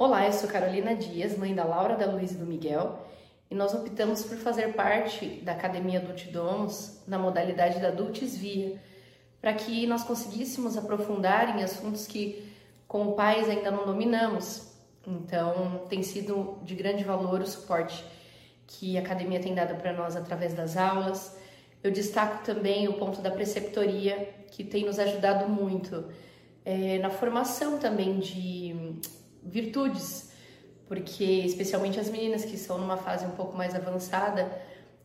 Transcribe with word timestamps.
Olá, 0.00 0.26
eu 0.26 0.32
sou 0.32 0.48
Carolina 0.48 0.94
Dias, 0.94 1.36
mãe 1.36 1.52
da 1.52 1.64
Laura, 1.64 1.96
da 1.96 2.06
Luiz 2.06 2.30
e 2.30 2.36
do 2.36 2.46
Miguel, 2.46 3.04
e 3.50 3.54
nós 3.56 3.74
optamos 3.74 4.22
por 4.22 4.36
fazer 4.36 4.74
parte 4.74 5.26
da 5.42 5.50
Academia 5.50 5.98
Adultidomos 5.98 7.02
na 7.04 7.18
modalidade 7.18 7.80
da 7.80 7.88
Adultes 7.88 8.36
Via, 8.36 8.80
para 9.40 9.52
que 9.54 9.88
nós 9.88 10.04
conseguíssemos 10.04 10.78
aprofundar 10.78 11.58
em 11.58 11.64
assuntos 11.64 12.06
que, 12.06 12.48
como 12.86 13.16
pais, 13.16 13.48
ainda 13.48 13.72
não 13.72 13.86
dominamos. 13.86 14.72
Então, 15.04 15.84
tem 15.88 16.00
sido 16.04 16.60
de 16.62 16.76
grande 16.76 17.02
valor 17.02 17.40
o 17.40 17.46
suporte 17.48 18.04
que 18.68 18.96
a 18.96 19.00
academia 19.00 19.40
tem 19.40 19.52
dado 19.52 19.74
para 19.80 19.92
nós 19.92 20.14
através 20.14 20.54
das 20.54 20.76
aulas. 20.76 21.36
Eu 21.82 21.90
destaco 21.90 22.44
também 22.44 22.86
o 22.86 22.92
ponto 22.92 23.20
da 23.20 23.32
preceptoria, 23.32 24.32
que 24.52 24.62
tem 24.62 24.84
nos 24.84 25.00
ajudado 25.00 25.48
muito 25.48 26.04
é, 26.64 26.98
na 26.98 27.10
formação 27.10 27.80
também 27.80 28.20
de 28.20 29.00
virtudes, 29.42 30.32
porque 30.86 31.24
especialmente 31.24 32.00
as 32.00 32.08
meninas 32.08 32.44
que 32.44 32.54
estão 32.54 32.78
numa 32.78 32.96
fase 32.96 33.26
um 33.26 33.32
pouco 33.32 33.56
mais 33.56 33.74
avançada, 33.74 34.50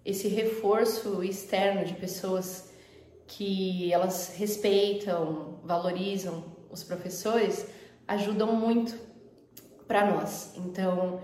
esse 0.05 0.27
reforço 0.27 1.23
externo 1.23 1.85
de 1.85 1.93
pessoas 1.93 2.71
que 3.27 3.91
elas 3.91 4.35
respeitam, 4.35 5.59
valorizam 5.63 6.43
os 6.69 6.83
professores, 6.83 7.65
ajudam 8.07 8.53
muito 8.55 8.97
para 9.87 10.05
nós. 10.05 10.53
Então, 10.57 11.21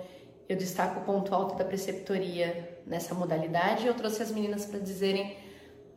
eu 0.48 0.56
destaco 0.56 1.02
o 1.02 1.04
ponto 1.04 1.34
alto 1.34 1.56
da 1.56 1.66
preceptoria 1.66 2.82
nessa 2.86 3.14
modalidade. 3.14 3.86
Eu 3.86 3.94
trouxe 3.94 4.24
as 4.24 4.32
meninas 4.32 4.66
para 4.66 4.80
dizerem 4.80 5.38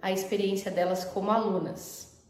a 0.00 0.10
experiência 0.12 0.70
delas 0.70 1.04
como 1.04 1.30
alunas. 1.30 2.22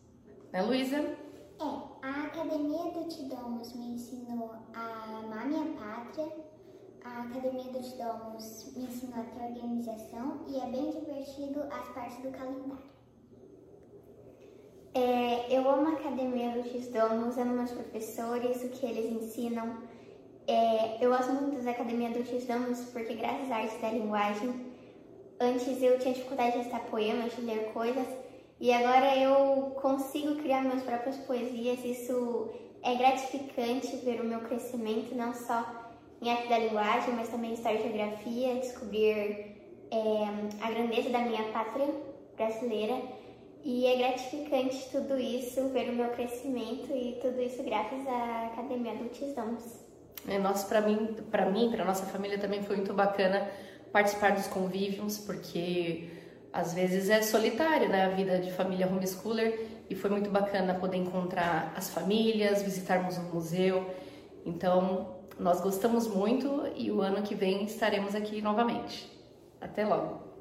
Né, 0.53 0.63
Luísa? 0.63 0.99
É, 0.99 1.92
a 2.13 2.25
Academia 2.25 2.91
do 2.93 3.09
Tidomos 3.09 3.75
me 3.75 3.95
ensinou 3.95 4.55
a 4.75 5.19
amar 5.19 5.47
minha 5.49 5.65
pátria, 5.79 6.31
a 7.03 7.23
Academia 7.23 7.73
do 7.73 7.81
Tidomos 7.81 8.71
me 8.77 8.85
ensinou 8.85 9.21
a 9.21 9.25
ter 9.25 9.45
organização 9.45 10.41
e 10.47 10.59
é 10.59 10.67
bem 10.67 10.91
divertido 10.91 11.63
as 11.63 11.89
partes 11.95 12.19
do 12.19 12.31
calendário. 12.31 12.93
É, 14.95 15.57
eu 15.57 15.67
amo 15.71 15.89
a 15.89 15.93
Academia 15.93 16.51
do 16.51 16.69
Tidomos, 16.69 17.39
amo 17.39 17.55
meus 17.55 17.71
professores, 17.71 18.63
o 18.63 18.69
que 18.69 18.85
eles 18.85 19.23
ensinam. 19.23 19.79
É, 20.47 21.03
eu 21.03 21.11
gosto 21.11 21.33
muito 21.33 21.65
da 21.65 21.71
Academia 21.71 22.11
do 22.11 22.23
Tidomos 22.23 22.81
porque 22.93 23.15
graças 23.15 23.51
à 23.51 23.57
arte 23.57 23.81
da 23.81 23.91
linguagem, 23.91 24.67
antes 25.41 25.83
eu 25.83 25.99
tinha 25.99 26.13
dificuldade 26.13 26.53
de 26.53 26.59
recitar 26.59 26.85
poemas, 26.91 27.35
de 27.35 27.41
ler 27.41 27.73
coisas, 27.73 28.07
e 28.63 28.73
agora 28.73 29.17
eu 29.17 29.73
consigo 29.83 30.37
criar 30.37 30.63
minhas 30.63 30.85
próprias 30.85 31.17
poesias. 31.17 31.85
Isso 31.85 32.49
é 32.81 32.95
gratificante 32.95 33.97
ver 34.05 34.21
o 34.21 34.25
meu 34.25 34.39
crescimento, 34.43 35.17
não 35.17 35.35
só 35.35 35.91
em 36.23 36.31
arte 36.31 36.49
da 36.49 36.59
linguagem, 36.61 37.13
mas 37.17 37.29
também 37.29 37.51
em 37.51 37.55
história 37.55 37.81
e 37.81 37.83
geografia, 37.83 38.55
descobrir 38.55 39.57
é, 39.91 40.61
a 40.61 40.71
grandeza 40.71 41.11
da 41.11 41.19
minha 41.23 41.43
pátria 41.53 41.89
brasileira. 42.37 43.03
E 43.65 43.85
é 43.85 43.97
gratificante 43.97 44.91
tudo 44.93 45.19
isso, 45.19 45.69
ver 45.71 45.91
o 45.91 45.95
meu 45.95 46.11
crescimento 46.11 46.95
e 46.95 47.19
tudo 47.21 47.43
isso 47.43 47.65
graças 47.65 48.07
à 48.07 48.47
Academia 48.53 48.93
Adultos 48.93 49.35
Dons. 49.35 49.85
É, 50.29 50.39
nossa, 50.39 50.69
para 50.69 50.83
mim, 50.83 51.17
para 51.33 51.51
mim, 51.51 51.69
para 51.69 51.85
nossa 51.85 52.07
família 52.07 52.39
também 52.39 52.63
foi 52.63 52.77
muito 52.77 52.95
bacana 52.95 53.51
participar 53.93 54.37
dos 54.37 54.47
convívios, 54.47 55.19
porque 55.19 56.22
às 56.53 56.75
vezes 56.75 57.09
é 57.09 57.23
solitário, 57.23 57.89
né, 57.89 58.05
a 58.05 58.09
vida 58.11 58.39
de 58.39 58.53
família 58.53 58.87
homeschooler, 58.87 59.67
e 59.89 59.95
foi 59.95 60.11
muito 60.11 60.31
bacana 60.31 60.75
poder 60.75 60.99
encontrar 60.99 61.73
as 61.77 61.91
famílias, 61.91 62.63
visitarmos 62.63 63.17
o 63.17 63.23
museu. 63.23 63.87
Então, 64.45 65.17
nós 65.39 65.61
gostamos 65.61 66.07
muito 66.07 66.69
e 66.77 66.91
o 66.91 67.01
ano 67.01 67.23
que 67.23 67.35
vem 67.35 67.65
estaremos 67.65 68.15
aqui 68.15 68.43
novamente. 68.43 69.11
Até 69.61 69.87
logo! 69.87 70.32